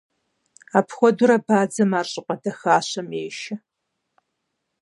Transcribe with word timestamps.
Апхуэдэурэ 0.77 1.37
бадзэм 1.45 1.91
ар 1.99 2.07
щӏыпӏэ 2.11 2.35
дахащэм 2.41 3.07
ешэ. 3.25 3.55